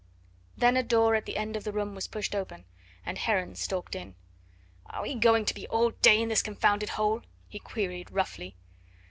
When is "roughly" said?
8.09-8.55